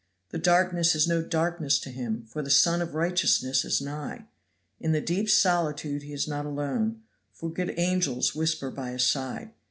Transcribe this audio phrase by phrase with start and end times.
[0.29, 4.25] The darkness is no darkness to him, for the Sun of righteousness is nigh.
[4.79, 9.51] In the deep solitude he is not alone, for good angels whisper by his side.